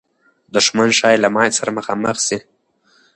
[0.53, 2.37] دښمن ښایي له ماتې سره مخامخ سي.